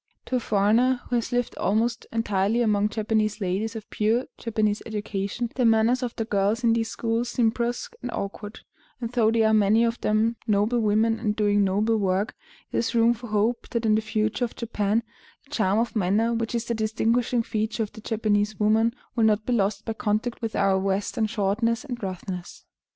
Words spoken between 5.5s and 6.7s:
the manners of the girls